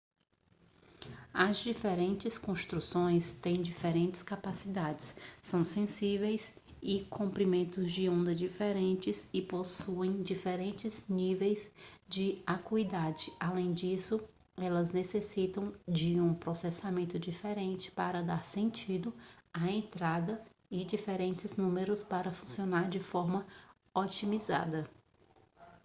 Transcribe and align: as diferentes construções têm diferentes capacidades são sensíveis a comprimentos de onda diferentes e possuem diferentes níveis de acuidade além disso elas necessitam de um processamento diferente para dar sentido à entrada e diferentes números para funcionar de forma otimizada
as 1.31 1.57
diferentes 1.63 2.35
construções 2.35 3.35
têm 3.35 3.61
diferentes 3.61 4.23
capacidades 4.23 5.15
são 5.43 5.63
sensíveis 5.63 6.57
a 6.83 7.05
comprimentos 7.15 7.91
de 7.91 8.09
onda 8.09 8.33
diferentes 8.33 9.29
e 9.31 9.43
possuem 9.43 10.23
diferentes 10.23 11.07
níveis 11.07 11.69
de 12.07 12.41
acuidade 12.47 13.31
além 13.39 13.71
disso 13.73 14.19
elas 14.57 14.89
necessitam 14.89 15.71
de 15.87 16.19
um 16.19 16.33
processamento 16.33 17.19
diferente 17.19 17.91
para 17.91 18.23
dar 18.23 18.43
sentido 18.43 19.13
à 19.53 19.69
entrada 19.69 20.43
e 20.71 20.83
diferentes 20.83 21.55
números 21.55 22.01
para 22.01 22.31
funcionar 22.33 22.89
de 22.89 22.99
forma 22.99 23.45
otimizada 23.93 24.89